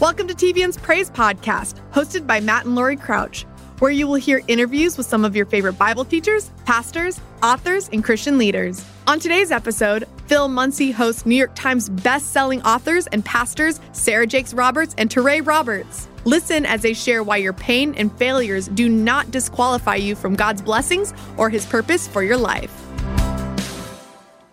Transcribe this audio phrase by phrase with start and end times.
[0.00, 3.42] Welcome to TBN's Praise Podcast, hosted by Matt and Laurie Crouch,
[3.80, 8.02] where you will hear interviews with some of your favorite Bible teachers, pastors, authors, and
[8.02, 8.82] Christian leaders.
[9.06, 14.54] On today's episode, Phil Munsey hosts New York Times best-selling authors and pastors Sarah Jakes
[14.54, 16.08] Roberts and Touré Roberts.
[16.24, 20.62] Listen as they share why your pain and failures do not disqualify you from God's
[20.62, 22.74] blessings or his purpose for your life.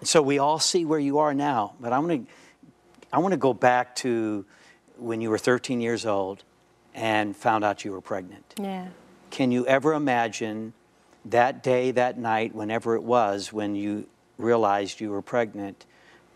[0.04, 2.34] So we all see where you are now, but I want to
[3.14, 4.46] I want to go back to
[5.00, 6.44] when you were 13 years old
[6.94, 8.56] and found out you were pregnant.
[8.60, 8.88] Yeah.
[9.30, 10.74] Can you ever imagine
[11.26, 15.86] that day, that night, whenever it was, when you realized you were pregnant?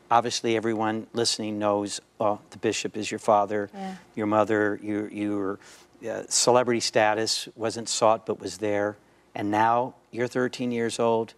[0.10, 3.96] Obviously, everyone listening knows uh, the bishop is your father, Yeah.
[4.16, 5.60] your mother, your, your
[6.08, 8.98] uh, celebrity status wasn't sought but was there.
[9.34, 11.34] And now you're 13 years old.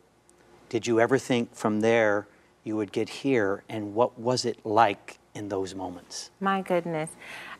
[0.70, 2.26] Did you ever think from there
[2.64, 3.64] you would get here?
[3.70, 6.32] And what was it like in those moments?
[6.40, 7.10] My goodness.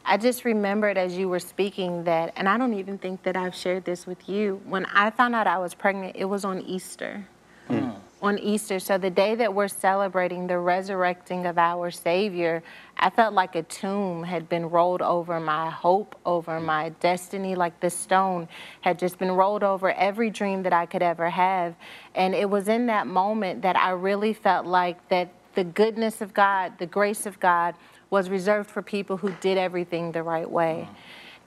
[0.06, 3.56] I just remembered as you were speaking that, and I don't even think that I've
[3.56, 4.62] shared this with you.
[4.66, 7.26] When I found out I was pregnant, it was on Easter.
[7.68, 7.92] Hmm.
[8.22, 12.64] On Easter, so the day that we're celebrating the resurrecting of our Savior,
[12.98, 16.66] I felt like a tomb had been rolled over my hope, over hmm.
[16.66, 18.48] my destiny, like the stone
[18.82, 21.76] had just been rolled over every dream that I could ever have.
[22.16, 26.34] And it was in that moment that I really felt like that the goodness of
[26.34, 27.76] God, the grace of God,
[28.10, 30.88] was reserved for people who did everything the right way.
[30.88, 30.96] Mm-hmm.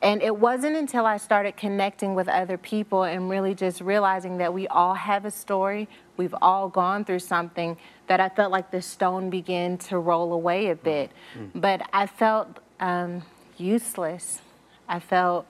[0.03, 4.53] And it wasn't until I started connecting with other people and really just realizing that
[4.53, 7.77] we all have a story, we've all gone through something,
[8.07, 10.85] that I felt like the stone began to roll away a mm-hmm.
[10.85, 11.11] bit.
[11.39, 11.61] Mm.
[11.61, 13.23] But I felt um,
[13.57, 14.43] useless.
[14.89, 15.47] I felt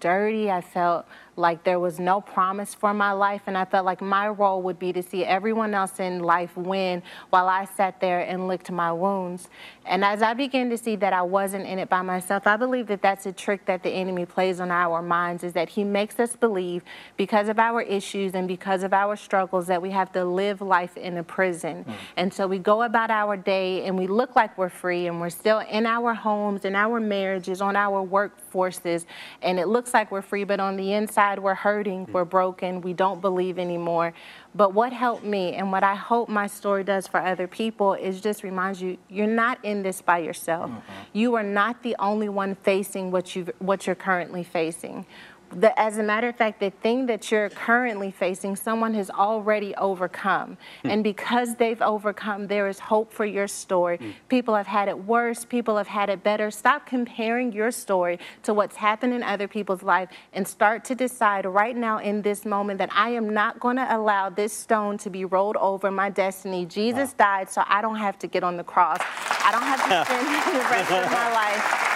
[0.00, 0.50] dirty.
[0.50, 3.42] I felt like there was no promise for my life.
[3.46, 7.02] And I felt like my role would be to see everyone else in life win
[7.30, 9.48] while I sat there and licked my wounds.
[9.86, 12.86] And as I began to see that I wasn't in it by myself, I believe
[12.88, 16.20] that that's a trick that the enemy plays on our minds is that he makes
[16.20, 16.82] us believe
[17.16, 20.96] because of our issues and because of our struggles that we have to live life
[20.96, 21.84] in a prison.
[21.84, 21.92] Hmm.
[22.16, 25.30] And so we go about our day and we look like we're free and we're
[25.30, 29.06] still in our homes, in our marriages, on our workforces,
[29.40, 32.92] and it looks like we're free, but on the inside, we're hurting, we're broken, we
[32.92, 34.12] don't believe anymore.
[34.54, 38.20] But what helped me and what I hope my story does for other people is
[38.20, 40.70] just reminds you you're not in this by yourself.
[40.70, 40.92] Mm-hmm.
[41.12, 45.06] You are not the only one facing what you what you're currently facing.
[45.54, 49.74] The, as a matter of fact, the thing that you're currently facing, someone has already
[49.76, 50.56] overcome.
[50.82, 50.90] Hmm.
[50.90, 53.98] And because they've overcome, there is hope for your story.
[53.98, 54.10] Hmm.
[54.28, 56.50] People have had it worse, people have had it better.
[56.50, 61.44] Stop comparing your story to what's happened in other people's life and start to decide
[61.44, 65.10] right now in this moment that I am not going to allow this stone to
[65.10, 66.66] be rolled over my destiny.
[66.66, 68.98] Jesus died so I don't have to get on the cross.
[69.00, 71.91] I don't have to spend the rest of my life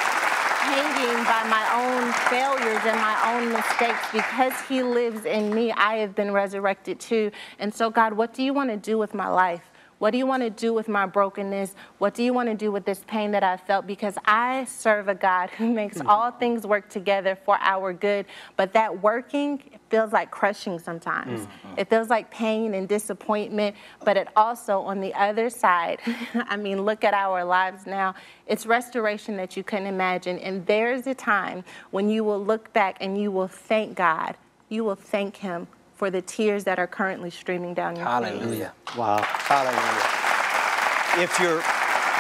[0.67, 5.95] hanging by my own failures and my own mistakes because he lives in me i
[5.97, 7.31] have been resurrected too.
[7.59, 9.63] And so god what do you want to do with my life
[9.99, 11.75] what do you want to do with my brokenness?
[11.99, 13.87] What do you want to do with this pain that I felt?
[13.87, 16.09] Because I serve a God who makes mm-hmm.
[16.09, 18.27] all things work together for our good.
[18.57, 21.41] But that working feels like crushing sometimes.
[21.41, 21.79] Mm-hmm.
[21.79, 23.75] It feels like pain and disappointment.
[24.05, 26.01] But it also, on the other side,
[26.35, 28.15] I mean, look at our lives now.
[28.47, 30.39] It's restoration that you couldn't imagine.
[30.41, 34.37] And there's a time when you will look back and you will thank God.
[34.69, 38.13] You will thank Him for the tears that are currently streaming down your face.
[38.13, 38.73] Hallelujah.
[38.97, 39.23] Wow.
[39.23, 41.25] Hallelujah.
[41.25, 41.61] If your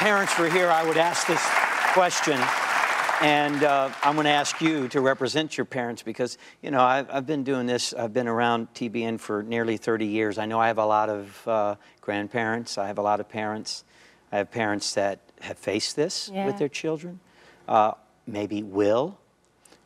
[0.00, 1.42] parents were here, I would ask this
[1.92, 2.40] question.
[3.22, 7.08] And uh, I'm going to ask you to represent your parents because, you know, I've,
[7.10, 10.36] I've been doing this, I've been around TBN for nearly 30 years.
[10.36, 13.84] I know I have a lot of uh, grandparents, I have a lot of parents.
[14.32, 16.46] I have parents that have faced this Yeah.
[16.46, 17.20] with their children,
[17.68, 17.92] uh,
[18.26, 19.18] maybe will,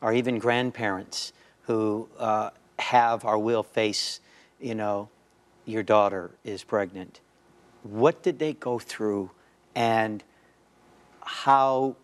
[0.01, 1.31] or even grandparents
[1.63, 2.49] who uh,
[2.81, 4.19] have or will face,
[4.59, 5.09] you know,
[5.65, 7.21] your daughter is pregnant.
[7.83, 9.31] What did they go through,
[9.75, 10.23] and
[11.21, 11.95] how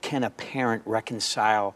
[0.00, 1.74] can a parent reconcile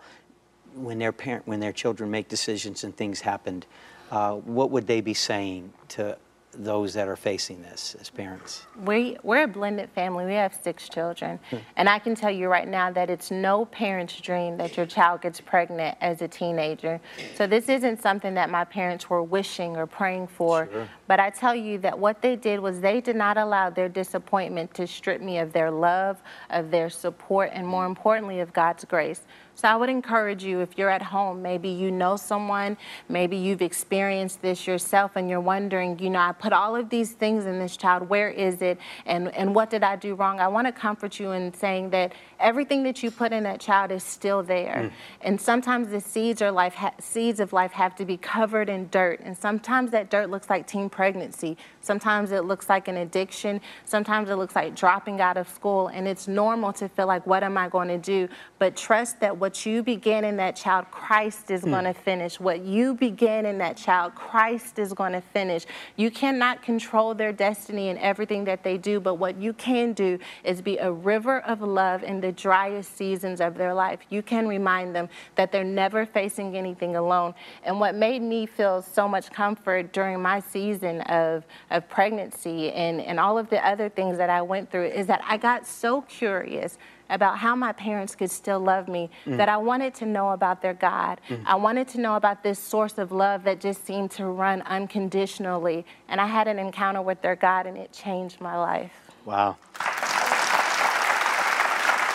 [0.74, 3.66] when their parent when their children make decisions and things happened?
[4.10, 6.16] Uh, what would they be saying to
[6.52, 8.66] those that are facing this as parents?
[8.84, 10.24] We, we're a blended family.
[10.24, 11.38] We have six children.
[11.50, 11.56] Hmm.
[11.76, 15.22] And I can tell you right now that it's no parent's dream that your child
[15.22, 17.00] gets pregnant as a teenager.
[17.36, 20.68] So this isn't something that my parents were wishing or praying for.
[20.70, 20.88] Sure.
[21.06, 24.74] But I tell you that what they did was they did not allow their disappointment
[24.74, 26.20] to strip me of their love,
[26.50, 29.22] of their support, and more importantly, of God's grace.
[29.60, 32.78] So I would encourage you if you're at home, maybe you know someone,
[33.10, 37.12] maybe you've experienced this yourself and you're wondering, you know, I put all of these
[37.12, 38.78] things in this child, where is it?
[39.04, 40.40] And, and what did I do wrong?
[40.40, 43.90] I want to comfort you in saying that everything that you put in that child
[43.90, 44.84] is still there.
[44.84, 44.92] Mm.
[45.20, 49.20] And sometimes the seeds, or life seeds of life have to be covered in dirt.
[49.20, 51.58] And sometimes that dirt looks like teen pregnancy.
[51.82, 53.60] Sometimes it looks like an addiction.
[53.84, 55.88] Sometimes it looks like dropping out of school.
[55.88, 58.26] And it's normal to feel like, what am I going to do?
[58.58, 61.72] But trust that what what you begin in that child, Christ is mm.
[61.72, 62.38] going to finish.
[62.38, 65.66] What you begin in that child, Christ is going to finish.
[65.96, 70.20] You cannot control their destiny and everything that they do, but what you can do
[70.44, 73.98] is be a river of love in the driest seasons of their life.
[74.08, 77.34] You can remind them that they're never facing anything alone.
[77.64, 83.00] And what made me feel so much comfort during my season of, of pregnancy and,
[83.00, 86.02] and all of the other things that I went through is that I got so
[86.02, 86.78] curious
[87.10, 89.36] about how my parents could still love me, mm.
[89.36, 91.20] that I wanted to know about their God.
[91.28, 91.42] Mm.
[91.44, 95.84] I wanted to know about this source of love that just seemed to run unconditionally.
[96.08, 98.92] And I had an encounter with their God, and it changed my life.
[99.24, 99.56] Wow.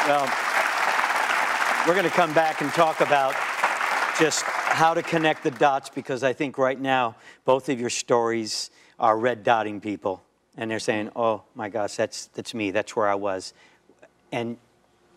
[0.08, 0.30] Well,
[1.88, 3.36] we're going to come back and talk about
[4.20, 8.72] just how to connect the dots because I think right now both of your stories
[9.00, 10.24] are red dotting people
[10.58, 12.72] and they're saying, "Oh my gosh, that's that's me.
[12.72, 13.54] That's where I was."
[14.32, 14.58] And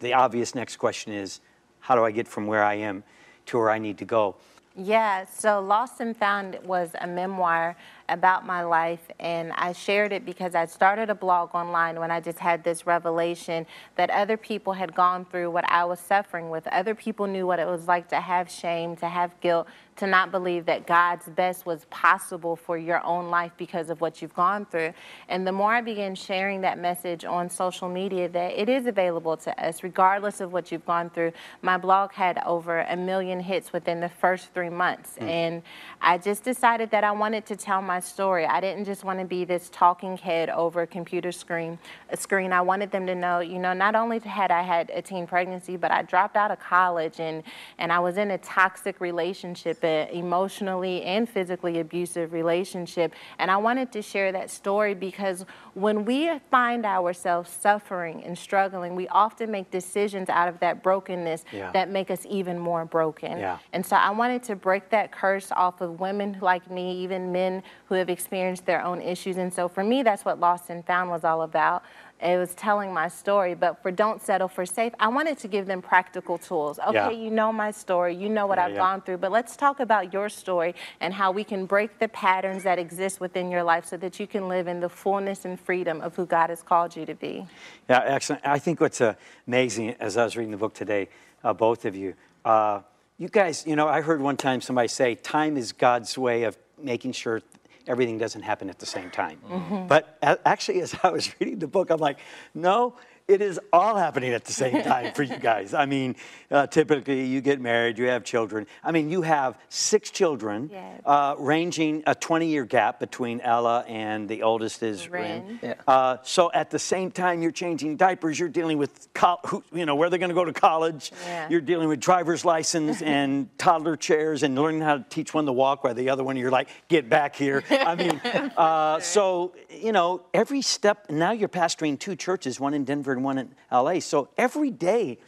[0.01, 1.41] the obvious next question is
[1.81, 3.05] how do I get from where I am
[3.47, 4.37] to where I need to go?
[4.77, 7.77] Yeah, so Lost and Found was a memoir
[8.09, 12.21] about my life, and I shared it because I started a blog online when I
[12.21, 13.67] just had this revelation
[13.97, 16.67] that other people had gone through what I was suffering with.
[16.69, 19.67] Other people knew what it was like to have shame, to have guilt,
[19.97, 24.23] to not believe that God's best was possible for your own life because of what
[24.23, 24.93] you've gone through.
[25.29, 29.37] And the more I began sharing that message on social media, that it is available
[29.39, 31.33] to us, regardless of what you've gone through.
[31.63, 35.17] My blog had over a million hits within the first three months.
[35.21, 35.29] Mm.
[35.29, 35.63] And
[36.01, 38.47] I just decided that I wanted to tell my story.
[38.47, 41.79] I didn't just want to be this talking head over a computer screen.
[42.11, 42.53] A screen.
[42.53, 45.77] I wanted them to know, you know, not only had I had a teen pregnancy,
[45.77, 47.43] but I dropped out of college and,
[47.79, 53.15] and I was in a toxic relationship emotionally and physically abusive relationship.
[53.39, 55.45] And I wanted to share that story because
[55.75, 61.45] when we find ourselves suffering and struggling, we often make decisions out of that brokenness
[61.53, 61.71] yeah.
[61.73, 63.39] that make us even more broken.
[63.39, 63.59] Yeah.
[63.73, 67.63] And so I wanted to break that curse off of women like me, even men
[67.89, 69.37] who have experienced their own issues.
[69.37, 71.83] And so for me, that's what Lost and Found was all about
[72.21, 73.55] it was telling my story.
[73.55, 76.79] But for Don't Settle for Safe, I wanted to give them practical tools.
[76.79, 77.11] Okay, yeah.
[77.11, 78.79] you know my story, you know what yeah, I've yeah.
[78.79, 82.63] gone through, but let's talk about your story and how we can break the patterns
[82.65, 86.01] that exist within your life so that you can live in the fullness and freedom
[86.01, 87.47] of who God has called you to be.
[87.89, 88.47] Yeah, excellent.
[88.47, 89.01] I think what's
[89.47, 91.09] amazing as I was reading the book today,
[91.45, 92.15] uh, both of you,
[92.45, 92.81] uh,
[93.17, 96.57] you guys, you know, I heard one time somebody say, time is God's way of
[96.81, 97.43] making sure
[97.89, 99.41] everything doesn't happen at the same time.
[99.49, 99.87] Mm-hmm.
[99.89, 102.19] But actually, as I was reading the book, I'm like,
[102.55, 102.95] no,
[103.29, 105.75] it is all happening at the same time for you guys.
[105.75, 106.17] I mean,
[106.51, 108.67] uh, typically you get married, you have children.
[108.83, 111.03] I mean, you have six children, yes.
[111.05, 115.47] uh, ranging a 20 year gap between Ella and the oldest is Rin.
[115.47, 115.59] Rin.
[115.63, 115.75] Yeah.
[115.87, 119.85] Uh, so at the same time, you're changing diapers, you're dealing with, co- who, you
[119.85, 121.13] know, where they're going to go to college.
[121.27, 121.49] Yeah.
[121.51, 125.53] You're dealing with driver's license and toddler chairs and learning how to teach one to
[125.53, 127.63] walk while the other one you're like, get back here.
[127.71, 128.21] I mean,
[128.57, 133.25] uh, so, you know, every step, now you're pastoring two churches, one in Denver and
[133.25, 134.01] one in LA.
[134.01, 135.19] So every day,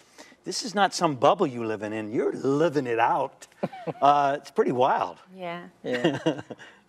[0.45, 2.13] this is not some bubble you living in.
[2.13, 3.47] You're living it out.
[4.01, 5.19] Uh, it's pretty wild.
[5.37, 5.65] Yeah.
[5.83, 6.41] Yeah.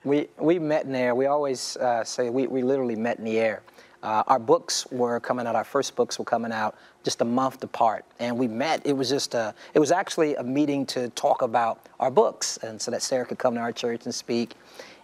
[0.05, 1.15] we we met in the air.
[1.15, 3.63] We always uh, say we, we literally met in the air.
[4.03, 5.55] Uh, our books were coming out.
[5.55, 8.81] Our first books were coming out just a month apart, and we met.
[8.85, 9.53] It was just a.
[9.73, 13.39] It was actually a meeting to talk about our books, and so that Sarah could
[13.39, 14.53] come to our church and speak.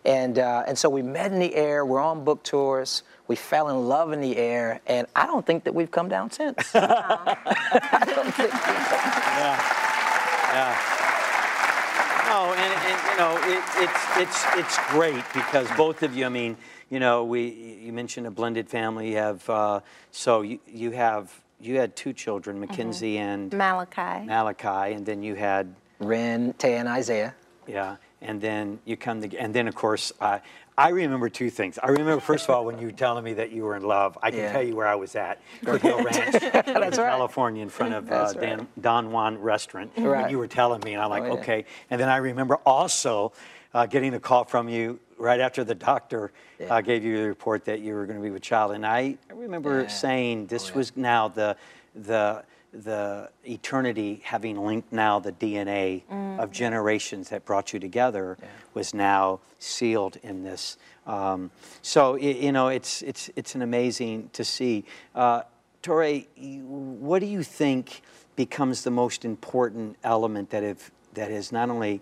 [0.06, 1.86] And uh, and so we met in the air.
[1.86, 3.04] We're on book tours.
[3.28, 6.32] We fell in love in the air, and I don't think that we've come down
[6.32, 6.58] since.
[6.76, 8.54] I don't think.
[8.54, 9.62] Yeah,
[10.54, 10.98] yeah.
[12.28, 16.26] No, and, and you know it, it's it's it's great because both of you.
[16.26, 16.58] I mean,
[16.90, 19.12] you know, we you mentioned a blended family.
[19.12, 19.80] You have uh,
[20.12, 22.70] so you you have you had two children, mm-hmm.
[22.70, 23.30] Mackenzie mm-hmm.
[23.30, 24.26] and Malachi.
[24.26, 27.34] Malachi, and then you had Ren, Tay, and Isaiah.
[27.66, 30.40] Yeah, and then you come to, and then of course, uh,
[30.78, 31.80] I remember two things.
[31.82, 34.16] I remember, first of all, when you were telling me that you were in love.
[34.22, 34.52] I can yeah.
[34.52, 36.94] tell you where I was at, Foothill Ranch, in right.
[36.94, 38.82] California, in front of uh, Dan, right.
[38.82, 39.92] Don Juan Restaurant.
[39.98, 40.22] Right.
[40.22, 41.42] And you were telling me, and I'm like, oh, yeah.
[41.42, 41.66] okay.
[41.90, 43.34] And then I remember also
[43.74, 46.76] uh, getting a call from you right after the doctor yeah.
[46.76, 48.74] uh, gave you the report that you were going to be with child.
[48.74, 51.58] And I, I remember saying this was now the
[51.96, 52.44] the
[52.74, 56.04] the eternity having linked now the DNA
[56.40, 58.38] of generations that brought you together
[58.74, 60.78] was now sealed in this.
[61.06, 64.86] Um, so you know, it's it's it's an amazing to see.
[65.16, 65.42] Uh,
[65.82, 68.02] Touré, what do you think
[68.36, 72.02] becomes the most important element that have that has not only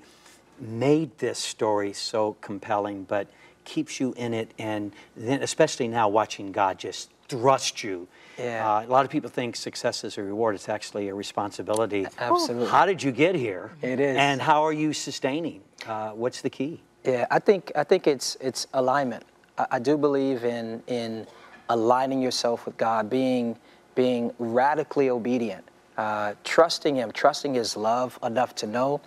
[0.60, 3.28] made this story so compelling, but
[3.64, 8.08] keeps you in it, and then especially now watching God just thrust you.
[8.38, 8.78] Yeah.
[8.78, 10.56] Uh, a lot of people think success is a reward.
[10.56, 12.06] It's actually a responsibility.
[12.18, 12.68] Absolutely.
[12.68, 13.72] How did you get here?
[13.82, 14.18] It is.
[14.18, 15.62] And how are you sustaining?
[15.88, 16.82] Uh, what's the key?
[17.04, 19.24] Yeah, I think I think it's it's alignment.
[19.58, 21.28] I, I do believe in in
[21.70, 23.58] aligning yourself with God, being
[23.94, 25.64] being radically obedient,
[25.98, 29.02] uh, trusting Him, trusting His love enough to know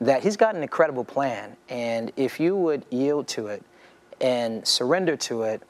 [0.00, 3.62] that He's got an incredible plan, and if you would yield to it
[4.20, 5.62] and surrender to it,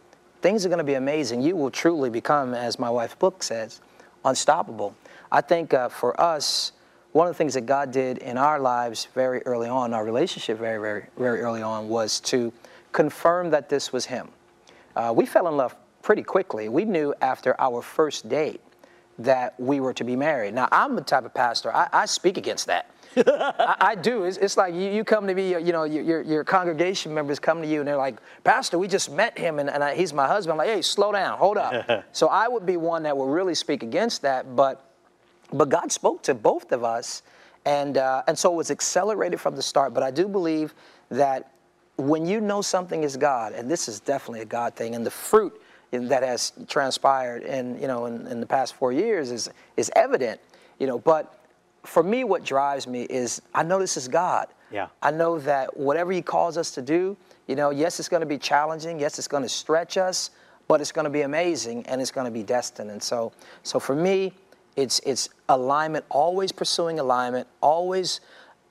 [0.47, 1.43] things are going to be amazing.
[1.43, 3.81] You will truly become, as my wife's book says,
[4.25, 4.95] unstoppable.
[5.33, 6.71] I think uh, for us,
[7.11, 10.59] one of the things that God did in our lives very early on, our relationship
[10.59, 12.53] very, very, very early on, was to
[12.93, 14.29] confirm that this was Him.
[14.95, 16.69] Uh, we fell in love pretty quickly.
[16.69, 18.61] We knew after our first date
[19.19, 20.55] that we were to be married.
[20.55, 22.89] Now, I'm the type of pastor, I, I speak against that.
[23.17, 24.25] I, I do.
[24.25, 27.39] It's, it's like you, you come to me, you know, your, your, your congregation members
[27.39, 30.13] come to you and they're like, Pastor, we just met him and, and I, he's
[30.13, 30.53] my husband.
[30.53, 32.05] I'm like, hey, slow down, hold up.
[32.13, 34.83] so I would be one that would really speak against that, but
[35.53, 37.23] but God spoke to both of us,
[37.65, 39.95] and uh, and so it was accelerated from the start.
[39.95, 40.75] But I do believe
[41.11, 41.53] that
[41.97, 45.11] when you know something is God, and this is definitely a God thing, and the
[45.11, 45.61] fruit
[45.93, 49.91] in- that has transpired in you know in, in the past four years is is
[49.95, 50.41] evident,
[50.79, 50.99] you know.
[50.99, 51.33] But
[51.87, 54.49] for me, what drives me is I know this is God.
[54.71, 54.89] Yeah.
[55.03, 57.17] I know that whatever He calls us to do,
[57.47, 58.99] you know, yes, it's going to be challenging.
[58.99, 60.31] Yes, it's going to stretch us,
[60.69, 62.91] but it's going to be amazing and it's going to be destined.
[62.91, 64.33] And so, so for me,
[64.75, 66.05] it's it's alignment.
[66.11, 67.47] Always pursuing alignment.
[67.61, 68.21] Always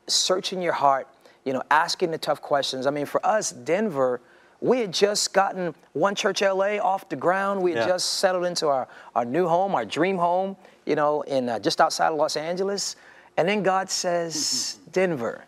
[0.07, 1.07] searching your heart.
[1.45, 2.85] You know, asking the tough questions.
[2.87, 4.21] I mean, for us, Denver.
[4.61, 7.61] We had just gotten One Church LA off the ground.
[7.61, 7.87] We had Yeah.
[7.87, 11.81] just settled into our, our new home, our dream home, you know, in uh, just
[11.81, 12.95] outside of Los Angeles.
[13.37, 15.43] And then God says, Denver,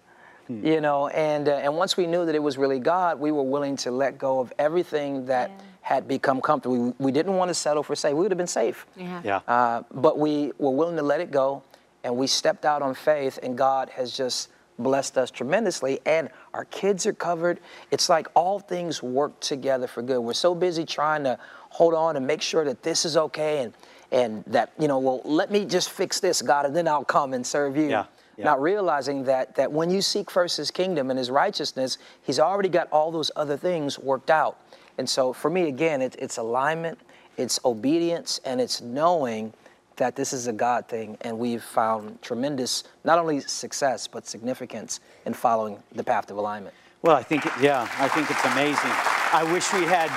[0.50, 3.44] you know, and, uh, and once we knew that it was really God, we were
[3.44, 5.58] willing to let go of everything that Yeah.
[5.82, 6.78] had become comfortable.
[6.78, 8.14] We, we didn't want to settle for safe.
[8.14, 8.86] We would have been safe.
[8.96, 9.22] Yeah.
[9.24, 9.40] Yeah.
[9.48, 11.64] Uh, but we were willing to let it go,
[12.04, 16.00] and we stepped out on faith, and God has just blessed us tremendously.
[16.06, 17.60] And our kids are covered.
[17.92, 20.20] It's like all things work together for good.
[20.20, 21.40] We're so busy trying to
[21.70, 23.74] hold on and make sure that this is okay, and
[24.12, 27.34] and that you know, well, let me just fix this, God, and then I'll come
[27.34, 27.90] and serve you.
[27.90, 28.06] Yeah,
[28.38, 28.46] yeah.
[28.46, 32.70] Not realizing that that when you seek first His kingdom and His righteousness, He's already
[32.70, 34.58] got all those other things worked out.
[34.98, 37.00] And so, for me, again, it, it's alignment,
[37.38, 39.54] it's obedience, and it's knowing
[39.98, 45.00] that this is a God thing, and we've found tremendous, not only success, but significance
[45.26, 46.74] in following the path of alignment.
[47.02, 48.92] Well, I think, it, yeah, I think it's amazing.
[49.34, 50.10] I wish we had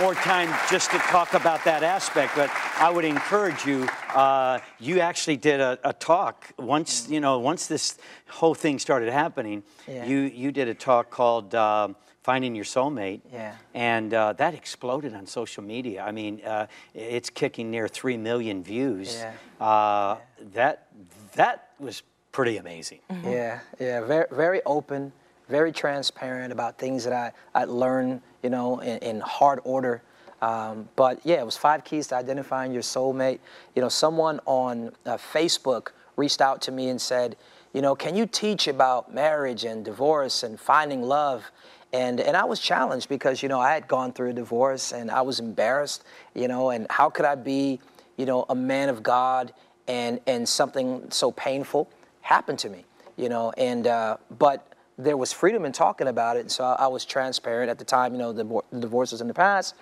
[0.00, 3.88] more time just to talk about that aspect, but I would encourage you.
[4.14, 9.12] Uh, you actually did a, a talk once, you know, once this whole thing started
[9.12, 9.62] happening.
[9.88, 10.04] Yeah.
[10.06, 13.54] You you did a talk called um "Finding Your Soulmate," Yeah.
[13.74, 16.02] and uh, that exploded on social media.
[16.02, 19.16] I mean, uh, it's kicking near three million views.
[19.16, 19.66] Yeah.
[19.66, 20.16] Uh,
[20.54, 20.86] that
[21.34, 23.00] that was pretty amazing.
[23.24, 25.12] Yeah, yeah, very, very open,
[25.48, 30.02] very transparent about things that I, I learned, you know, in, in hard order.
[30.42, 33.40] Um, but yeah, it was five keys to identifying your soulmate.
[33.74, 37.36] You know, someone on uh, Facebook reached out to me and said,
[37.72, 41.50] you know, can you teach about marriage and divorce and finding love?
[41.92, 45.10] And, and I was challenged because, you know, I had gone through a divorce and
[45.10, 46.04] I was embarrassed,
[46.34, 47.80] you know, and how could I be,
[48.16, 49.52] you know, a man of God
[49.88, 52.84] and, and something so painful happened to me,
[53.16, 54.69] you know, and, uh, but
[55.04, 56.50] there was freedom in talking about it.
[56.50, 59.28] So I, I was transparent at the time, you know, the, the divorce was in
[59.28, 59.74] the past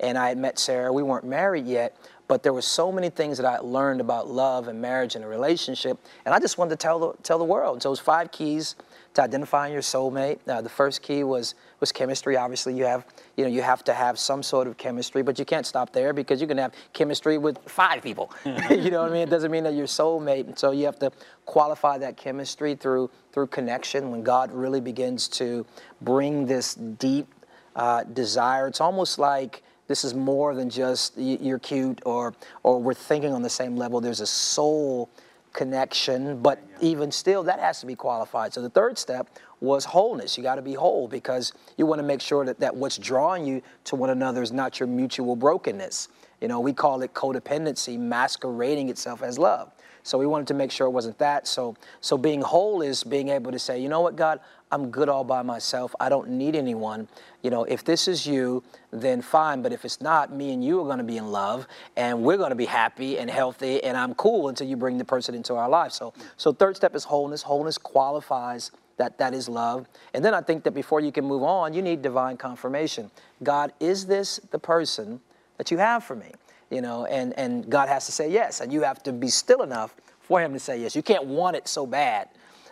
[0.00, 0.92] and I had met Sarah.
[0.92, 1.96] We weren't married yet,
[2.28, 5.28] but there were so many things that I learned about love and marriage and a
[5.28, 7.82] relationship, and I just wanted to tell the, tell the world.
[7.82, 8.76] So it was five keys
[9.14, 10.38] to identifying your soulmate.
[10.46, 12.36] Uh, the first key was was chemistry.
[12.36, 13.04] Obviously, you have
[13.36, 16.12] you know you have to have some sort of chemistry, but you can't stop there
[16.12, 18.32] because you can have chemistry with five people.
[18.44, 19.22] you know what I mean?
[19.22, 20.46] It doesn't mean that you're soulmate.
[20.46, 21.10] And so you have to
[21.44, 24.10] qualify that chemistry through through connection.
[24.10, 25.66] When God really begins to
[26.00, 27.26] bring this deep
[27.74, 32.94] uh, desire, it's almost like this is more than just you're cute or or we're
[32.94, 34.00] thinking on the same level.
[34.00, 35.10] There's a soul
[35.56, 38.52] connection, but even still, that has to be qualified.
[38.52, 39.28] So the third step
[39.60, 40.36] was wholeness.
[40.36, 43.46] You got to be whole because you want to make sure that, that what's drawing
[43.46, 46.08] you to one another is not your mutual brokenness.
[46.40, 49.72] You know, we call it codependency masquerading itself as love.
[50.02, 51.48] So we wanted to make sure it wasn't that.
[51.48, 54.38] So, so being whole is being able to say, you know what, God,
[54.70, 55.94] I'm good all by myself.
[55.98, 57.08] I don't need anyone.
[57.42, 59.62] You know, if this is you, then fine.
[59.62, 62.36] But if it's not, me and you are going to be in love, and we're
[62.36, 65.54] going to be happy and healthy, and I'm cool until you bring the person into
[65.54, 65.92] our life.
[65.92, 67.42] So, so third step is wholeness.
[67.42, 69.88] Wholeness qualifies that that is love.
[70.14, 73.10] And then I think that before you can move on, you need divine confirmation.
[73.42, 75.20] God, is this the person
[75.58, 76.32] that you have for me?
[76.70, 79.62] you know, and, and God has to say yes, and you have to be still
[79.62, 80.96] enough for Him to say yes.
[80.96, 82.28] You can't want it so bad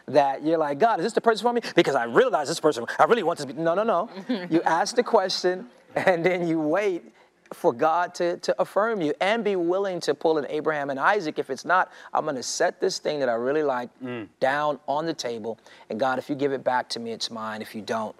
[0.07, 1.61] that you're like, God, is this the person for me?
[1.75, 3.53] Because I realize this person, I really want be.
[3.55, 4.09] No, no, no.
[4.51, 7.13] you ask the question, and then you wait
[7.53, 11.39] for God to, to affirm you and be willing to pull in Abraham and Isaac.
[11.39, 14.29] If it's not, I'm going to set this thing that I really like mm.
[14.41, 15.59] down on the table.
[15.91, 17.63] And God, if you give it back to me, it's mine.
[17.63, 18.17] If you don't,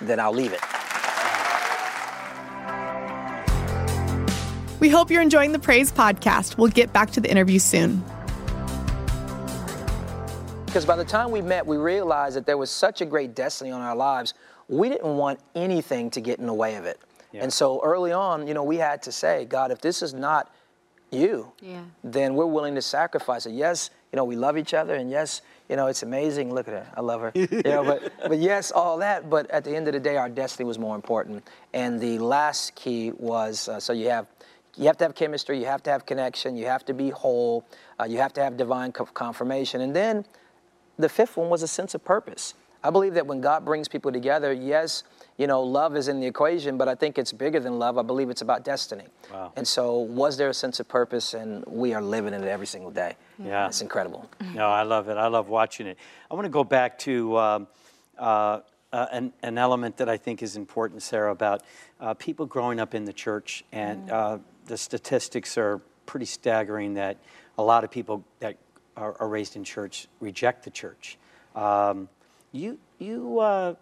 [0.00, 0.60] then I'll leave it.
[4.78, 6.58] We hope you're enjoying the Praise podcast.
[6.58, 8.04] We'll get back to the interview soon.
[10.66, 13.70] Because by the time we met, we realized that there was such a great destiny
[13.70, 14.34] on our lives.
[14.68, 17.00] We didn't want anything to get in the way of it.
[17.36, 17.42] Yeah.
[17.42, 20.54] And so early on, you know, we had to say, God, if this is not
[21.10, 21.82] you, yeah.
[22.02, 23.52] then we're willing to sacrifice it.
[23.52, 26.52] Yes, you know, we love each other, and yes, you know, it's amazing.
[26.52, 27.32] Look at her, I love her.
[27.34, 29.28] you know, but but yes, all that.
[29.28, 31.46] But at the end of the day, our destiny was more important.
[31.74, 34.26] And the last key was uh, so you have
[34.76, 37.64] you have to have chemistry, you have to have connection, you have to be whole,
[38.00, 39.80] uh, you have to have divine confirmation.
[39.80, 40.24] And then
[40.98, 42.54] the fifth one was a sense of purpose.
[42.84, 45.02] I believe that when God brings people together, yes,
[45.36, 47.98] you know, love is in the equation, but I think it's bigger than love.
[47.98, 49.04] I believe it's about destiny.
[49.32, 49.52] Wow.
[49.56, 51.34] And so, was there a sense of purpose?
[51.34, 53.16] And we are living in it every single day.
[53.38, 53.66] Yeah.
[53.66, 54.28] It's incredible.
[54.54, 55.16] No, I love it.
[55.16, 55.98] I love watching it.
[56.30, 57.66] I want to go back to um,
[58.18, 58.60] uh,
[58.92, 61.62] uh, an, an, element that I think is important, Sarah, about
[62.00, 67.16] uh, people growing up in the church and mm the statistics are pretty staggering that
[67.58, 68.56] a lot of people that
[68.96, 71.18] are, are raised in church reject the church.
[71.54, 72.08] Um,
[72.52, 73.74] you, you, uh,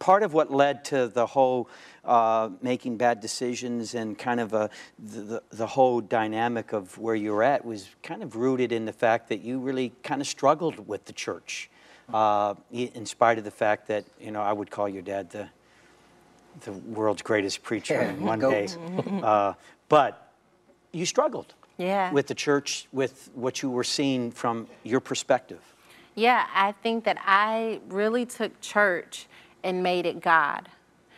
[0.00, 1.68] part of what led to the whole
[2.04, 7.42] uh, making bad decisions and kind of a, the, the whole dynamic of where you're
[7.44, 11.04] at was kind of rooted in the fact that you really kind of struggled with
[11.04, 11.70] the church,
[12.12, 15.48] uh, in spite of the fact that, you know, I would call your dad the,
[16.62, 18.66] the world's greatest preacher in one day.
[19.22, 19.52] Uh,
[19.88, 20.32] but
[20.92, 22.10] you struggled yeah.
[22.10, 25.60] with the church, with what you were seeing from your perspective.
[26.14, 29.26] Yeah, I think that I really took church
[29.62, 30.68] and made it God.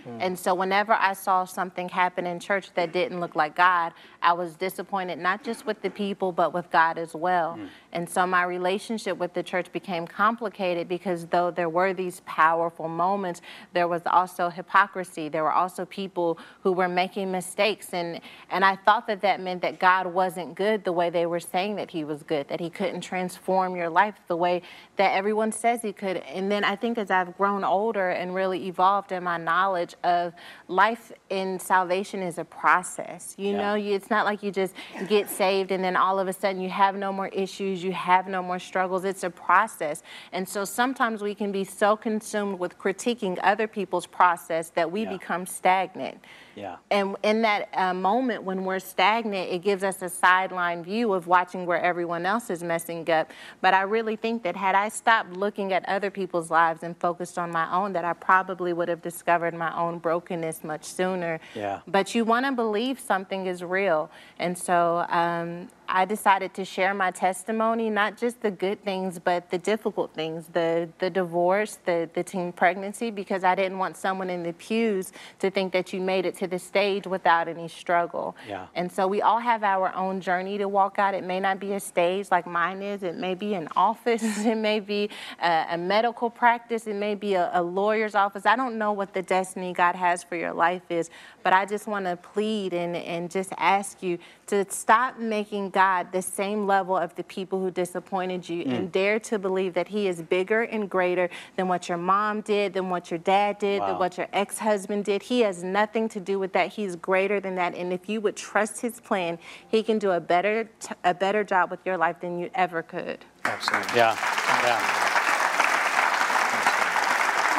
[0.06, 0.18] Mm.
[0.20, 3.92] And so whenever I saw something happen in church that didn't look like God,
[4.22, 7.56] I was disappointed not just with the people, but with God as well.
[7.58, 7.68] Mm.
[7.92, 12.88] And so my relationship with the church became complicated because though there were these powerful
[12.88, 15.28] moments, there was also hypocrisy.
[15.28, 17.92] There were also people who were making mistakes.
[17.92, 21.40] And, and I thought that that meant that God wasn't good the way they were
[21.40, 24.62] saying that He was good, that He couldn't transform your life the way
[24.96, 26.18] that everyone says He could.
[26.18, 30.32] And then I think as I've grown older and really evolved in my knowledge of
[30.68, 33.34] life in salvation is a process.
[33.36, 33.56] You yeah.
[33.58, 34.74] know, it's not like you just
[35.08, 38.28] get saved and then all of a sudden you have no more issues you have
[38.28, 39.04] no more struggles.
[39.04, 40.02] It's a process.
[40.32, 45.02] And so sometimes we can be so consumed with critiquing other people's process that we
[45.02, 45.12] yeah.
[45.16, 46.18] become stagnant.
[46.54, 46.76] Yeah.
[46.90, 51.26] And in that uh, moment when we're stagnant, it gives us a sideline view of
[51.26, 53.30] watching where everyone else is messing up.
[53.60, 57.38] But I really think that had I stopped looking at other people's lives and focused
[57.38, 61.40] on my own, that I probably would have discovered my own brokenness much sooner.
[61.54, 61.80] Yeah.
[61.86, 64.01] But you want to believe something is real.
[64.38, 69.50] And so um, I decided to share my testimony, not just the good things, but
[69.50, 74.30] the difficult things, the, the divorce, the, the teen pregnancy, because I didn't want someone
[74.30, 78.34] in the pews to think that you made it to the stage without any struggle.
[78.48, 78.68] Yeah.
[78.74, 81.12] And so we all have our own journey to walk out.
[81.12, 84.56] It may not be a stage like mine is, it may be an office, it
[84.56, 85.10] may be
[85.42, 88.46] a, a medical practice, it may be a, a lawyer's office.
[88.46, 91.10] I don't know what the destiny God has for your life is,
[91.42, 95.81] but I just want to plead and, and just ask you to stop making God
[96.12, 98.72] the same level of the people who disappointed you mm.
[98.72, 102.74] and dare to believe that He is bigger and greater than what your mom did,
[102.74, 103.88] than what your dad did, wow.
[103.88, 105.22] than what your ex husband did.
[105.22, 106.68] He has nothing to do with that.
[106.68, 107.74] He's greater than that.
[107.74, 111.42] And if you would trust His plan, He can do a better, t- a better
[111.42, 113.24] job with your life than you ever could.
[113.44, 113.96] Absolutely.
[113.96, 114.16] Yeah.
[114.62, 114.78] Yeah.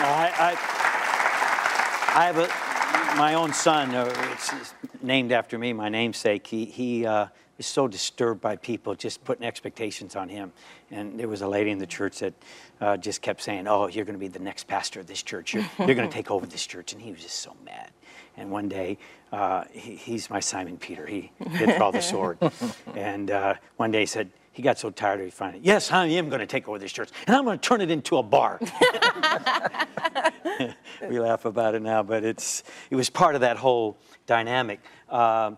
[0.06, 0.56] I,
[2.16, 2.48] I, I have a
[3.18, 7.88] my own son, uh, it's named after me, my namesake, he, he uh, is so
[7.88, 10.52] disturbed by people just putting expectations on him.
[10.92, 12.34] And there was a lady in the church that
[12.82, 15.54] uh, just kept saying, Oh, you're going to be the next pastor of this church.
[15.54, 16.94] You're, you're going to take over this church.
[16.94, 17.92] And he was just so mad.
[18.36, 18.98] And one day,
[19.32, 21.06] uh, he, he's my Simon Peter.
[21.06, 22.38] He can draw the sword.
[22.96, 25.66] and uh, one day he said, he got so tired of finding it.
[25.66, 27.90] Yes, I am going to take over this church, and I'm going to turn it
[27.90, 28.60] into a bar.
[31.10, 34.80] we laugh about it now, but it's it was part of that whole dynamic.
[35.10, 35.54] Uh,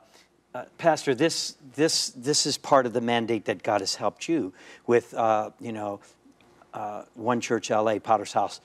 [0.56, 4.54] uh, Pastor, this this this is part of the mandate that God has helped you
[4.88, 5.14] with.
[5.14, 6.00] Uh, you know,
[6.74, 8.62] uh, One Church LA, Potter's House,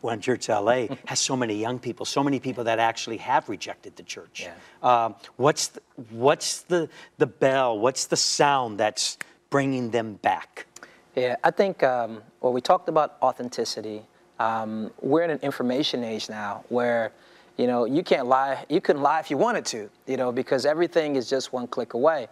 [0.00, 3.94] One Church LA has so many young people, so many people that actually have rejected
[3.94, 4.48] the church.
[4.48, 5.04] Yeah.
[5.04, 6.88] Um, what's the, what's the
[7.18, 7.78] the bell?
[7.78, 9.16] What's the sound that's
[9.50, 10.66] bringing them back?
[11.14, 14.02] Yeah, I think, um, well, we talked about authenticity.
[14.38, 17.12] Um, we're in an information age now where,
[17.60, 18.64] you know, you can't lie.
[18.70, 21.92] You can lie if you wanted to, you know, because everything is just one click
[21.92, 22.28] away.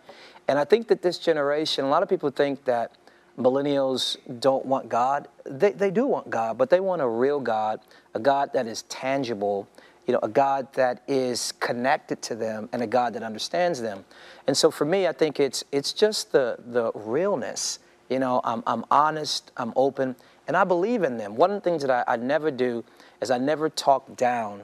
[0.48, 2.92] And I think that this generation, a lot of people think that
[3.38, 5.28] millennials don't want God.
[5.44, 7.80] They, they do want God, but they want a real God,
[8.14, 9.68] a God that is tangible,
[10.06, 14.06] you know, a God that is connected to them and a God that understands them.
[14.46, 17.80] And so for me, I think it's it's just the the realness.
[18.08, 21.36] You know, I'm, I'm honest, I'm open, and I believe in them.
[21.36, 22.82] One of the things that I, I never do
[23.20, 24.62] is I never talk down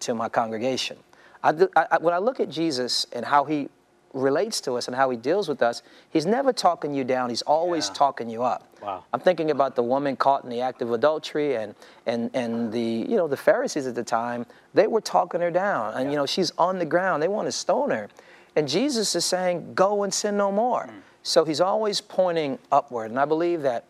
[0.00, 0.96] to my congregation.
[1.42, 3.68] I, do- I, when I look at Jesus and how he
[4.12, 7.28] relates to us and how he deals with us, he's never talking you down.
[7.28, 7.94] He's always Yeah.
[7.94, 8.66] talking you up.
[8.82, 9.04] Wow.
[9.12, 11.74] I'm thinking about the woman caught in the act of adultery and,
[12.06, 15.94] and, and the, you know, the Pharisees at the time, they were talking her down.
[15.94, 17.22] And, you know, she's on the ground.
[17.22, 18.08] They want to stone her.
[18.54, 20.84] And Jesus is saying, go and sin no more.
[20.86, 21.02] Mm.
[21.22, 23.10] So he's always pointing upward.
[23.10, 23.84] And I believe that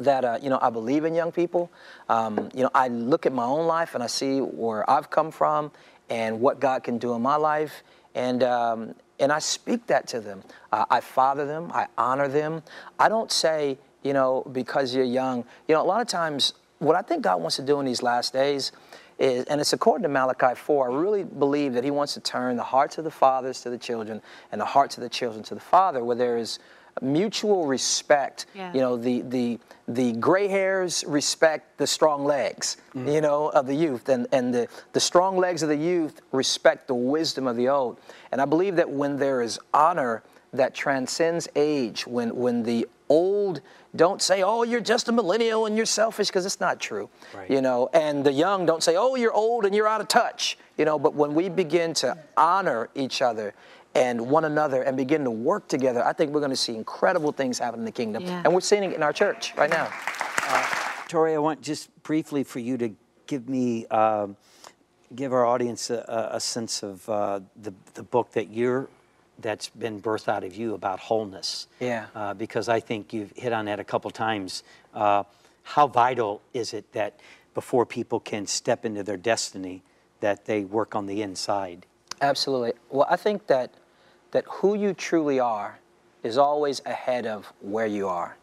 [0.00, 1.70] that uh, you know I believe in young people.
[2.08, 5.30] Um, you know, I look at my own life and I see where I've come
[5.30, 5.70] from
[6.10, 7.82] and what God can do in my life,
[8.14, 10.42] and um, and I speak that to them.
[10.72, 11.70] Uh, I father them.
[11.72, 12.62] I honor them.
[12.98, 15.44] I don't say you know because you're young.
[15.68, 18.02] You know, a lot of times what I think God wants to do in these
[18.02, 18.72] last days.
[19.16, 22.56] Is, and it's according to Malachi 4, I really believe that he wants to turn
[22.56, 25.54] the hearts of the fathers to the children and the hearts of the children to
[25.54, 26.58] the father, where there is
[27.02, 28.46] mutual respect.
[28.54, 28.72] Yeah.
[28.72, 33.08] You know, the the the gray hairs respect the strong legs, mm-hmm.
[33.08, 36.88] you know, of the youth, and and the the strong legs of the youth respect
[36.88, 37.98] the wisdom of the old.
[38.32, 43.60] And I believe that when there is honor that transcends age, when when the old
[43.94, 47.08] don't say, "Oh, you're just a millennial and you're selfish," because it's not true.
[47.34, 47.50] Right.
[47.50, 50.58] You know, and the young don't say, "Oh, you're old and you're out of touch."
[50.76, 53.54] You know, but when we begin to honor each other
[53.94, 57.32] and one another and begin to work together, I think we're going to see incredible
[57.32, 58.24] things happen in the kingdom.
[58.24, 58.42] Yeah.
[58.44, 59.86] And we're seeing it in our church right now.
[61.08, 62.90] Touré, I want just briefly for you to
[63.26, 64.36] give me, um,
[65.14, 68.88] give our audience a, a- a sense of uh, the, the book that you're,
[69.40, 71.66] that's been birthed out of you about wholeness.
[71.80, 72.06] Yeah.
[72.14, 74.62] Uh, because I think you've hit on that a couple times.
[74.92, 75.24] Uh,
[75.62, 77.20] how vital is it that
[77.54, 79.82] before people can step into their destiny,
[80.20, 81.86] that they work on the inside?
[82.20, 82.72] Absolutely.
[82.90, 83.72] Well, I think that
[84.34, 85.78] that who you truly are
[86.24, 88.36] is always ahead of where you are.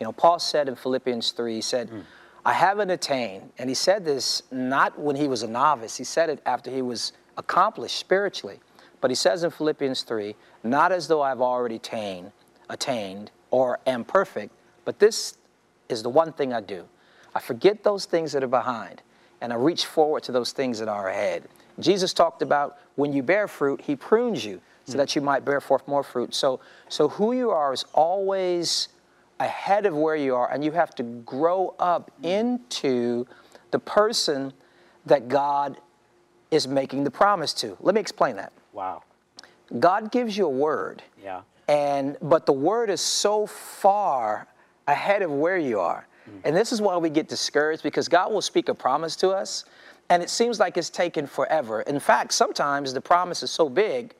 [0.00, 2.00] You know, Paul said in Philippians 3, he said, hmm.
[2.46, 3.52] I haven't attained.
[3.58, 6.80] And he said this not when he was a novice, he said it after he
[6.80, 8.58] was accomplished spiritually.
[9.02, 12.32] But he says in Philippians 3, not as though I've already attained,
[12.70, 14.54] attained or am perfect,
[14.86, 15.36] but this
[15.90, 16.86] is the one thing I do.
[17.34, 19.02] I forget those things that are behind
[19.42, 21.44] and I reach forward to those things that are ahead.
[21.80, 25.60] Jesus talked about when you bear fruit, he prunes you so that you might bear
[25.60, 26.34] forth more fruit.
[26.34, 28.88] So, so who you are is always
[29.40, 33.26] ahead of where you are, and you have to grow up into
[33.70, 34.52] the person
[35.06, 35.78] that God
[36.50, 37.76] is making the promise to.
[37.80, 38.52] Let me explain that.
[38.72, 39.02] Wow.
[39.78, 41.40] God gives you a word, Yeah.
[41.68, 44.46] and but the word is so far
[44.86, 46.06] ahead of where you are.
[46.28, 46.40] Mm.
[46.44, 49.64] And this is why we get discouraged because God will speak a promise to us
[50.10, 51.80] and it seems like it's taken forever.
[51.82, 54.14] In fact, sometimes the promise is so big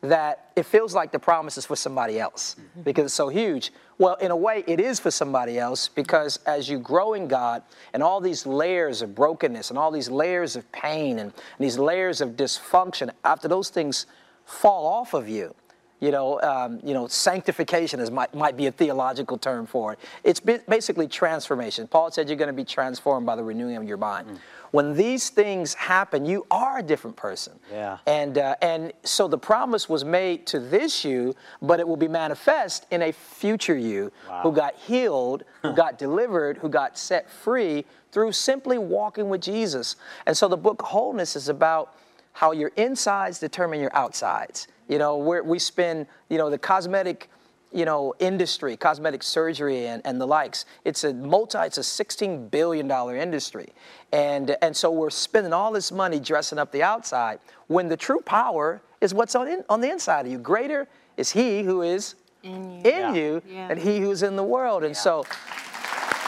[0.00, 2.82] that it feels like the promise is for somebody else mm-hmm.
[2.82, 3.72] because it's so huge.
[3.98, 7.62] Well, in a way, it is for somebody else because as you grow in God
[7.92, 12.20] and all these layers of brokenness and all these layers of pain and, these layers
[12.20, 14.06] of dysfunction, after those things
[14.44, 15.54] fall off of you,
[16.00, 19.98] you know, um, you know, sanctification is might, might be a theological term for it.
[20.22, 21.88] It's basically transformation.
[21.88, 24.38] Paul said you're going to be transformed by the renewing of your mind.
[24.70, 27.58] When these things happen, you are a different person.
[27.72, 27.98] Yeah.
[28.06, 32.08] And uh, and so the promise was made to this you, but it will be
[32.08, 37.86] manifest in a future you who got healed, who got delivered, who got set free
[38.12, 39.96] through simply walking with Jesus.
[40.26, 41.94] And so the book Wholeness is about
[42.32, 44.68] how your insides determine your outsides.
[44.88, 47.28] You know, where we spend, you know, the cosmetic
[47.70, 50.64] you know, industry, cosmetic surgery and, and the likes.
[50.86, 53.68] It's a multi, it's a $16 billion industry.
[54.10, 58.20] And, and so we're spending all this money dressing up the outside when the true
[58.20, 60.38] power is what's on, in, on the inside of you.
[60.38, 62.78] Greater is he who is In you.
[62.78, 63.12] in Yeah.
[63.14, 63.68] you Yeah.
[63.68, 64.82] than he who's in the world.
[64.82, 65.24] And so,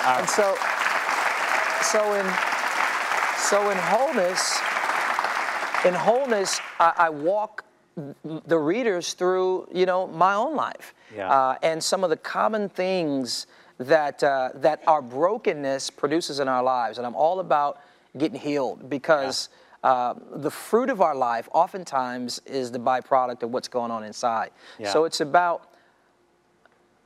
[0.05, 0.55] and so,
[1.81, 2.27] so in,
[3.39, 4.59] so in wholeness,
[5.87, 7.65] in wholeness, I, I walk
[8.47, 11.31] the readers through, you know, my own life, Yeah.
[11.31, 13.47] uh, and some of the common things
[13.79, 16.99] that uh, that our brokenness produces in our lives.
[16.99, 17.81] And I'm all about
[18.17, 19.49] getting healed because
[19.83, 24.51] uh, the fruit of our life oftentimes is the byproduct of what's going on inside.
[24.79, 24.93] Yeah.
[24.93, 25.69] So it's about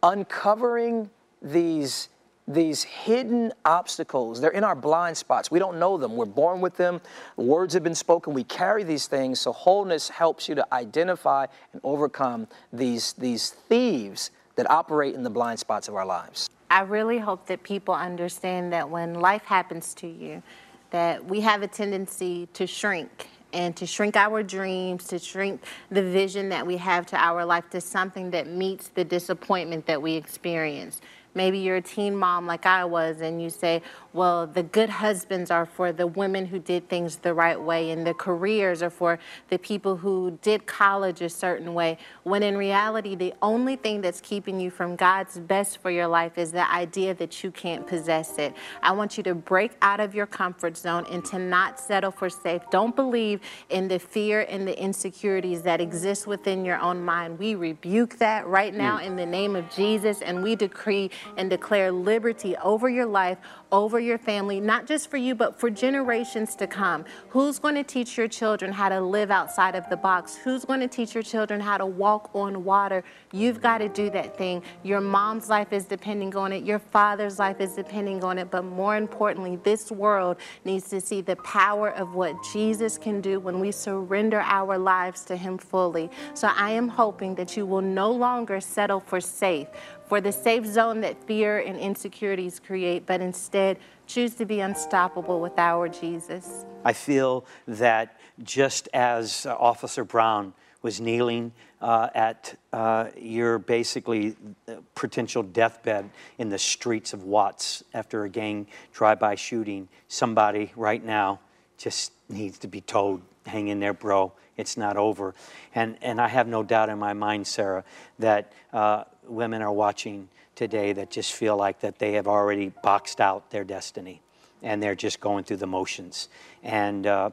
[0.03, 1.11] uncovering
[1.43, 2.09] these
[2.47, 4.41] these hidden obstacles.
[4.41, 5.51] They're in our blind spots.
[5.51, 6.17] We don't know them.
[6.17, 7.01] We're born with them.
[7.37, 8.35] Words have been spoken.
[8.35, 9.41] We carry these things.
[9.41, 15.31] So wholeness helps you to identify and overcome these these thieves that operate in the
[15.31, 16.49] blind spots of our lives.
[16.71, 20.43] I really hope that people understand that when life happens to you,
[20.91, 26.03] that we have a tendency to shrink and to shrink our dreams, to shrink the
[26.03, 30.15] vision that we have to our life to something that meets the disappointment that we
[30.15, 31.01] experience.
[31.35, 33.83] Maybe you're a teen mom like I was, and you say,
[34.15, 38.07] well, the good husbands are for the women who did things the right way, and
[38.07, 41.99] the careers are for the people who did college a certain way.
[42.23, 46.39] When in reality, the only thing that's keeping you from God's best for your life
[46.39, 48.55] is the idea that you can't possess it.
[48.85, 52.31] I want you to break out of your comfort zone and to not settle for
[52.31, 52.63] safe.
[52.71, 57.37] Don't believe in the fear and the insecurities that exist within your own mind.
[57.37, 58.79] We rebuke that right mm.
[58.79, 63.39] now in the name of Jesus, and we decree and declare liberty over your life,
[63.75, 67.05] over your family, not just for you, but for generations to come.
[67.31, 70.37] Who's going to teach your children how to live outside of the box?
[70.37, 73.03] Who's going to teach your children how to walk on water?
[73.33, 74.63] You've got to do that thing.
[74.85, 78.65] Your mom's life is depending on it, your father's life is depending on it, but
[78.65, 83.59] more importantly, this world needs to see the power of what Jesus can do when
[83.59, 86.11] we surrender our lives to Him fully.
[86.35, 89.67] So I am hoping that you will no longer settle for safe,
[90.15, 95.41] for the safe zone that fear and insecurities create, but instead choose to be unstoppable
[95.41, 96.65] with our Jesus.
[96.85, 101.51] I feel that just as uh, Officer Brown was kneeling
[101.81, 104.37] uh, at uh, your basically
[104.69, 111.05] uh, potential deathbed in the streets of Watts after a gang drive-by shooting, somebody right
[111.05, 111.41] now
[111.77, 114.33] just needs to be told, hang in there, bro.
[114.57, 115.35] It's not over.
[115.75, 117.85] And, and I have no doubt in my mind, Sarah,
[118.19, 123.21] that uh, women are watching today that just feel like that they have already boxed
[123.21, 124.23] out their destiny
[124.63, 126.29] and they're just going through the motions.
[126.63, 127.31] And, uh,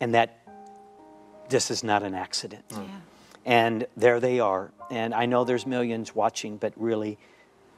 [0.00, 0.38] and that
[1.48, 2.64] this is not an accident.
[3.44, 4.70] And there they are.
[4.90, 7.18] And I know there's millions watching, but really,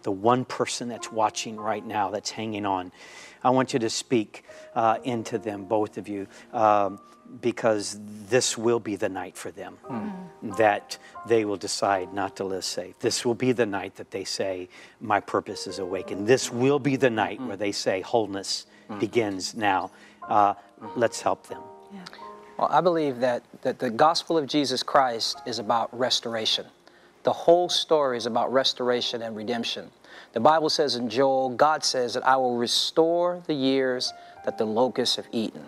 [0.02, 2.92] the one person that's watching right now that's hanging on,
[3.44, 7.00] I want you to speak uh, into them, both of you, um,
[7.40, 9.78] because this will be the night for them
[10.42, 12.98] that they will decide not to live safe.
[12.98, 14.68] This will be the night that they say,
[15.00, 16.26] My purpose is awakened.
[16.26, 18.66] This will be the night where they say, Wholeness
[18.98, 19.90] begins now.
[20.28, 20.54] Uh,
[20.96, 21.62] let's help them.
[22.58, 26.66] Well, I believe that, that the gospel of Jesus Christ is about restoration.
[27.22, 29.90] The whole story is about restoration and redemption.
[30.32, 34.12] The Bible says in Joel, God says that I will restore the years
[34.44, 35.64] that the locusts have eaten.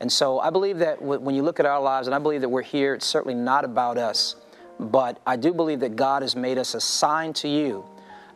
[0.00, 2.48] And so I believe that when you look at our lives, and I believe that
[2.48, 4.36] we're here, it's certainly not about us,
[4.78, 7.84] but I do believe that God has made us a sign to you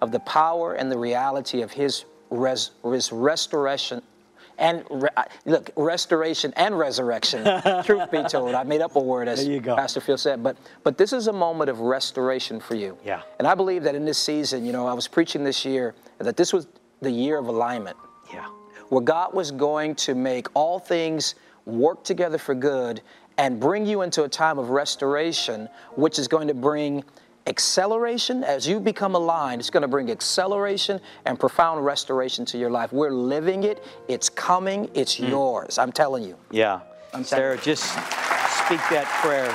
[0.00, 4.02] of the power and the reality of His, res- his restoration
[4.59, 5.09] and re-
[5.45, 7.45] look, restoration and resurrection.
[7.85, 9.77] Truth be told, I made up a word as There you go.
[9.77, 12.97] Pastor Phil said, but but this is a moment of restoration for you.
[13.05, 13.23] Yeah.
[13.38, 16.37] And I believe that in this season, you know, I was preaching this year that
[16.37, 16.66] this was
[17.03, 17.97] the year of alignment,
[18.33, 18.47] Yeah.
[18.88, 21.35] where God was going to make all things
[21.66, 23.03] work together for good
[23.38, 27.05] and bring you into a time of restoration, which is going to bring
[27.46, 32.70] acceleration as you become aligned it's going to bring acceleration and profound restoration to your
[32.70, 35.26] life we're living it it's coming it's hmm.
[35.26, 36.80] yours i'm telling you Yeah.
[37.16, 39.48] I'm Sarah, just speak that prayer.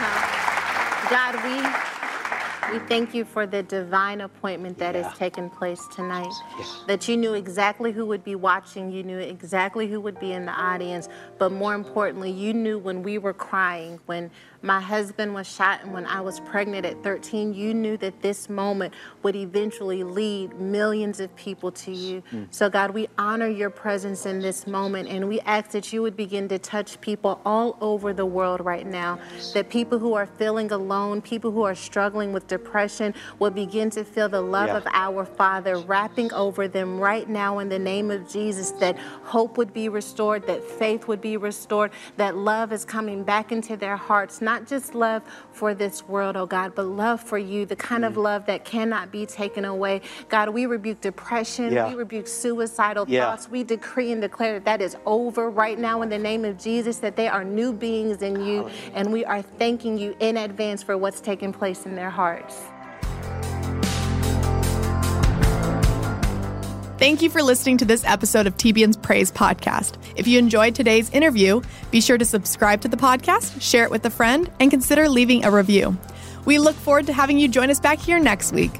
[0.00, 5.02] Uh, God, we, we thank you for the divine appointment that Yeah.
[5.02, 6.32] has taken place tonight.
[6.56, 6.84] Yes.
[6.86, 10.46] That you knew exactly who would be watching, you knew exactly who would be in
[10.46, 14.30] the audience, but more importantly, you knew when we were crying, when
[14.62, 18.48] my husband was shot and when I was pregnant at 13, you knew that this
[18.48, 22.22] moment would eventually lead millions of people to you.
[22.32, 22.46] Mm.
[22.50, 26.16] So, God, we honor your presence in this moment and we ask that you would
[26.16, 29.18] begin to touch people all over the world right now.
[29.54, 34.04] That people who are feeling alone, people who are struggling with depression, will begin to
[34.04, 34.76] feel the love yeah.
[34.76, 38.70] of our Father wrapping over them right now in the name of Jesus.
[38.72, 43.50] That hope would be restored, that faith would be restored, that love is coming back
[43.50, 47.64] into their hearts, not just love for this world, oh God, but love for you,
[47.64, 48.08] the kind mm.
[48.08, 50.02] of love that cannot be taken away.
[50.28, 51.88] God, we rebuke depression, yeah.
[51.88, 53.22] we rebuke suicidal yeah.
[53.22, 53.48] thoughts.
[53.48, 56.98] We decree and declare that that is over right now in the name of Jesus,
[56.98, 60.98] that they are new beings in you, and we are thanking you in advance for
[60.98, 62.60] what's taking place in their hearts.
[67.02, 69.96] Thank you for listening to this episode of TBN's Praise Podcast.
[70.14, 71.60] If you enjoyed today's interview,
[71.90, 75.44] be sure to subscribe to the podcast, share it with a friend, and consider leaving
[75.44, 75.98] a review.
[76.44, 78.70] We look forward to having you join us back here next week.